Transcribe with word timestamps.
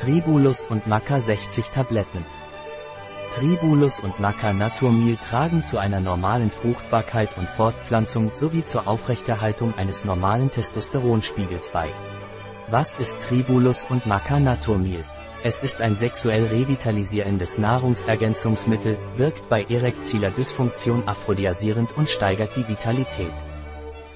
Tribulus 0.00 0.60
und 0.60 0.86
Maca 0.86 1.18
60 1.18 1.70
Tabletten. 1.70 2.24
Tribulus 3.34 3.98
und 3.98 4.20
Maca 4.20 4.52
Naturmil 4.52 5.16
tragen 5.16 5.64
zu 5.64 5.76
einer 5.76 5.98
normalen 5.98 6.52
Fruchtbarkeit 6.52 7.36
und 7.36 7.48
Fortpflanzung 7.48 8.32
sowie 8.32 8.64
zur 8.64 8.86
Aufrechterhaltung 8.86 9.74
eines 9.76 10.04
normalen 10.04 10.50
Testosteronspiegels 10.50 11.70
bei. 11.70 11.88
Was 12.70 12.96
ist 13.00 13.22
Tribulus 13.22 13.86
und 13.90 14.06
Maca 14.06 14.38
Naturmil? 14.38 15.04
Es 15.42 15.64
ist 15.64 15.80
ein 15.80 15.96
sexuell 15.96 16.46
revitalisierendes 16.46 17.58
Nahrungsergänzungsmittel, 17.58 18.96
wirkt 19.16 19.48
bei 19.48 19.64
erektiler 19.64 20.30
Dysfunktion 20.30 21.08
aphrodisierend 21.08 21.90
und 21.96 22.08
steigert 22.08 22.54
die 22.54 22.68
Vitalität. 22.68 23.34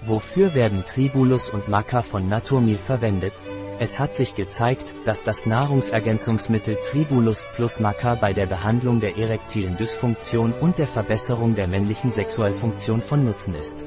Wofür 0.03 0.55
werden 0.55 0.85
Tribulus 0.87 1.51
und 1.51 1.67
Maca 1.67 2.03
von 2.03 2.29
Naturmil 2.29 2.79
verwendet? 2.79 3.35
Es 3.79 3.99
hat 3.99 4.15
sich 4.15 4.35
gezeigt, 4.35 4.95
dass 5.05 5.25
das 5.25 5.47
Nahrungsergänzungsmittel 5.47 6.77
Tribulus 6.91 7.45
plus 7.55 7.81
Maca 7.81 8.15
bei 8.15 8.33
der 8.33 8.47
Behandlung 8.47 9.01
der 9.01 9.17
erektilen 9.17 9.77
Dysfunktion 9.77 10.53
und 10.53 10.79
der 10.79 10.87
Verbesserung 10.87 11.55
der 11.55 11.67
männlichen 11.67 12.13
Sexualfunktion 12.13 13.01
von 13.01 13.25
Nutzen 13.25 13.55
ist. 13.55 13.83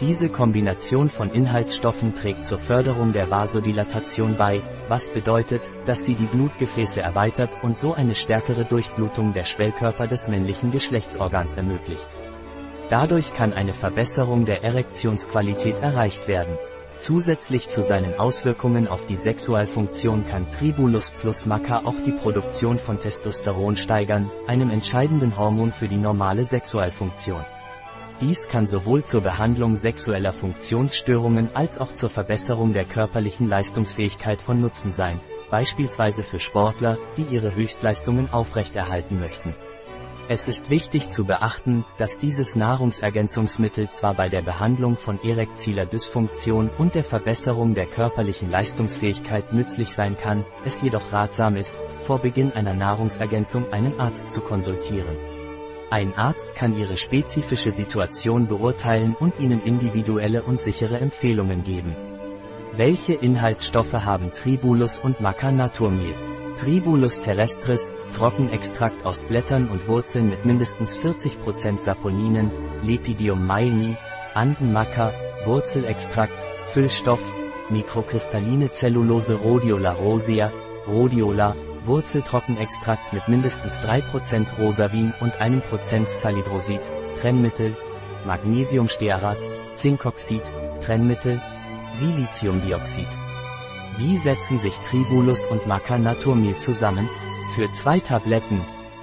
Diese 0.00 0.28
Kombination 0.28 1.08
von 1.08 1.30
Inhaltsstoffen 1.30 2.16
trägt 2.16 2.44
zur 2.44 2.58
Förderung 2.58 3.12
der 3.12 3.30
Vasodilatation 3.30 4.36
bei, 4.36 4.60
was 4.88 5.10
bedeutet, 5.10 5.70
dass 5.86 6.04
sie 6.04 6.16
die 6.16 6.26
Blutgefäße 6.26 7.00
erweitert 7.00 7.62
und 7.62 7.78
so 7.78 7.94
eine 7.94 8.16
stärkere 8.16 8.64
Durchblutung 8.64 9.32
der 9.32 9.44
Schwellkörper 9.44 10.08
des 10.08 10.26
männlichen 10.26 10.72
Geschlechtsorgans 10.72 11.54
ermöglicht. 11.54 12.08
Dadurch 12.90 13.32
kann 13.34 13.52
eine 13.52 13.72
Verbesserung 13.72 14.44
der 14.44 14.64
Erektionsqualität 14.64 15.78
erreicht 15.78 16.26
werden. 16.26 16.58
Zusätzlich 17.04 17.68
zu 17.68 17.82
seinen 17.82 18.18
Auswirkungen 18.18 18.88
auf 18.88 19.04
die 19.04 19.16
Sexualfunktion 19.16 20.26
kann 20.26 20.48
Tribulus 20.48 21.10
plus 21.10 21.44
Maca 21.44 21.82
auch 21.84 22.00
die 22.06 22.12
Produktion 22.12 22.78
von 22.78 22.98
Testosteron 22.98 23.76
steigern, 23.76 24.30
einem 24.46 24.70
entscheidenden 24.70 25.36
Hormon 25.36 25.70
für 25.70 25.86
die 25.86 25.98
normale 25.98 26.44
Sexualfunktion. 26.44 27.44
Dies 28.22 28.48
kann 28.48 28.66
sowohl 28.66 29.04
zur 29.04 29.20
Behandlung 29.20 29.76
sexueller 29.76 30.32
Funktionsstörungen 30.32 31.50
als 31.52 31.78
auch 31.78 31.92
zur 31.92 32.08
Verbesserung 32.08 32.72
der 32.72 32.86
körperlichen 32.86 33.50
Leistungsfähigkeit 33.50 34.40
von 34.40 34.62
Nutzen 34.62 34.90
sein, 34.90 35.20
beispielsweise 35.50 36.22
für 36.22 36.38
Sportler, 36.38 36.96
die 37.18 37.34
ihre 37.34 37.54
Höchstleistungen 37.54 38.30
aufrechterhalten 38.30 39.20
möchten. 39.20 39.54
Es 40.26 40.48
ist 40.48 40.70
wichtig 40.70 41.10
zu 41.10 41.26
beachten, 41.26 41.84
dass 41.98 42.16
dieses 42.16 42.56
Nahrungsergänzungsmittel 42.56 43.90
zwar 43.90 44.14
bei 44.14 44.30
der 44.30 44.40
Behandlung 44.40 44.96
von 44.96 45.22
erektiler 45.22 45.84
Dysfunktion 45.84 46.70
und 46.78 46.94
der 46.94 47.04
Verbesserung 47.04 47.74
der 47.74 47.84
körperlichen 47.84 48.50
Leistungsfähigkeit 48.50 49.52
nützlich 49.52 49.90
sein 49.90 50.16
kann, 50.16 50.46
es 50.64 50.80
jedoch 50.80 51.12
ratsam 51.12 51.56
ist, 51.56 51.78
vor 52.06 52.20
Beginn 52.20 52.52
einer 52.52 52.72
Nahrungsergänzung 52.72 53.70
einen 53.70 54.00
Arzt 54.00 54.30
zu 54.30 54.40
konsultieren. 54.40 55.16
Ein 55.90 56.14
Arzt 56.14 56.54
kann 56.54 56.74
Ihre 56.74 56.96
spezifische 56.96 57.70
Situation 57.70 58.48
beurteilen 58.48 59.14
und 59.20 59.38
Ihnen 59.40 59.62
individuelle 59.62 60.42
und 60.42 60.58
sichere 60.58 61.00
Empfehlungen 61.00 61.64
geben. 61.64 61.94
Welche 62.72 63.12
Inhaltsstoffe 63.12 63.92
haben 63.92 64.32
Tribulus 64.32 64.98
und 64.98 65.20
Maca 65.20 65.52
Naturmehl? 65.52 66.33
Tribulus 66.56 67.20
terrestris, 67.20 67.92
Trockenextrakt 68.16 69.04
aus 69.04 69.22
Blättern 69.22 69.68
und 69.68 69.88
Wurzeln 69.88 70.30
mit 70.30 70.44
mindestens 70.44 70.96
40% 70.96 71.78
Saponinen, 71.78 72.50
Lepidium 72.82 73.46
myeni, 73.46 73.96
Andenmacker, 74.34 75.12
Wurzelextrakt, 75.44 76.44
Füllstoff, 76.66 77.20
mikrokristalline 77.70 78.70
Zellulose 78.70 79.34
Rhodiola 79.34 79.92
rosea, 79.92 80.52
Rhodiola, 80.86 81.56
Wurzeltrockenextrakt 81.84 83.12
mit 83.12 83.28
mindestens 83.28 83.78
3% 83.80 84.56
Rosavin 84.58 85.12
und 85.20 85.34
1% 85.34 86.08
Salidrosid, 86.08 86.80
Trennmittel, 87.20 87.76
Magnesiumstearat, 88.26 89.38
Zinkoxid, 89.74 90.42
Trennmittel, 90.80 91.40
Siliziumdioxid. 91.92 93.23
Wie 93.96 94.18
setzen 94.18 94.58
sich 94.58 94.76
Tribulus 94.78 95.46
und 95.46 95.66
Maca 95.66 95.98
Naturmehl 95.98 96.56
zusammen? 96.56 97.08
Für 97.54 97.70
zwei 97.70 98.00
Tabletten, 98.00 98.60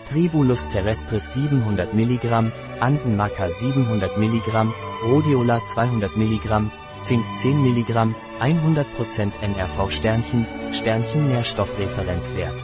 Tribulus 0.09 0.67
terrestris 0.67 1.33
700 1.33 1.93
mg, 1.93 2.51
Andenmaca 2.81 3.47
700 3.47 4.17
mg, 4.17 4.73
Rhodiola 5.05 5.63
200 5.63 6.17
mg, 6.17 6.71
Zink 7.01 7.23
10 7.37 7.63
mg, 7.63 8.13
100% 8.41 9.31
NRV 9.41 9.89
Sternchen, 9.89 10.45
Sternchen 10.73 11.29
Nährstoffreferenzwert. 11.29 12.61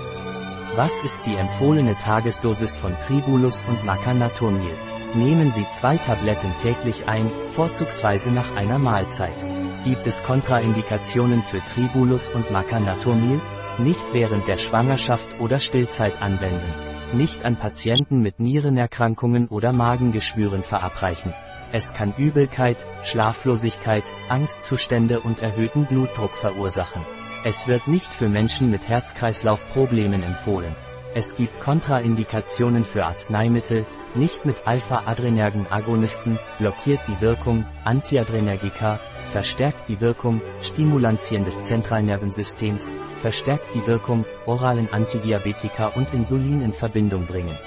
Was 0.76 0.98
ist 0.98 1.26
die 1.26 1.36
empfohlene 1.36 1.96
Tagesdosis 1.96 2.76
von 2.76 2.94
Tribulus 3.08 3.64
und 3.70 3.86
Maca 3.86 4.14
Naturmehl? 4.14 4.76
Nehmen 5.16 5.54
Sie 5.54 5.66
zwei 5.70 5.96
Tabletten 5.98 6.54
täglich 6.62 7.08
ein, 7.08 7.32
vorzugsweise 7.56 8.30
nach 8.30 8.56
einer 8.58 8.78
Mahlzeit. 8.78 9.46
Gibt 9.88 10.06
es 10.06 10.22
Kontraindikationen 10.22 11.42
für 11.42 11.62
Tribulus 11.62 12.28
und 12.28 12.52
Maca 12.52 12.78
Naturmehl? 12.78 13.40
Nicht 13.78 14.03
während 14.12 14.46
der 14.46 14.58
Schwangerschaft 14.58 15.40
oder 15.40 15.59
Stillzeit 15.59 16.22
anwenden. 16.22 16.74
Nicht 17.14 17.46
an 17.46 17.56
Patienten 17.56 18.22
mit 18.22 18.42
Nierenerkrankungen 18.42 19.47
oder 19.47 19.72
Magengeschwüren 19.72 20.62
verabreichen. 20.62 21.34
Es 21.72 21.94
kann 21.94 22.14
Übelkeit, 22.18 22.86
Schlaflosigkeit, 23.02 24.03
Angstzustände 24.28 25.22
und 25.22 25.42
erhöhten 25.42 25.86
Blutdruck 25.86 26.31
verursachen. 26.31 27.02
Es 27.46 27.66
wird 27.70 27.88
nicht 27.88 28.12
für 28.12 28.28
Menschen 28.28 28.70
mit 28.70 28.90
Herz-Kreislauf-Problemen 28.90 30.22
empfohlen. 30.22 30.76
Es 31.16 31.38
gibt 31.38 31.62
Kontraindikationen 31.62 32.84
für 32.84 33.06
Arzneimittel, 33.06 33.86
nicht 34.16 34.46
mit 34.46 34.68
Alpha-Adrenergen-Agonisten, 34.68 36.38
blockiert 36.59 37.00
die 37.08 37.22
Wirkung, 37.22 37.66
Antiadrenergika, 37.86 39.00
verstärkt 39.28 39.90
die 39.90 40.02
Wirkung, 40.02 40.42
Stimulantien 40.62 41.46
des 41.46 41.62
Zentralnervensystems, 41.64 42.94
verstärkt 43.22 43.74
die 43.76 43.86
Wirkung, 43.86 44.26
oralen 44.46 44.92
Antidiabetika 44.92 45.88
und 45.88 46.14
Insulin 46.14 46.62
in 46.62 46.74
Verbindung 46.74 47.26
bringen. 47.26 47.58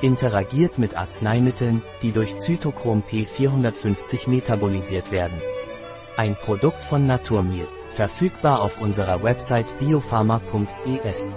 Interagiert 0.00 0.78
mit 0.78 0.96
Arzneimitteln, 0.96 1.82
die 2.02 2.12
durch 2.12 2.36
Zytochrom 2.36 3.02
P450 3.10 4.28
metabolisiert 4.28 5.10
werden. 5.10 5.40
Ein 6.16 6.36
Produkt 6.36 6.84
von 6.84 7.06
Naturmil, 7.06 7.66
verfügbar 7.90 8.60
auf 8.60 8.80
unserer 8.80 9.22
Website 9.22 9.78
biopharma.es. 9.78 11.36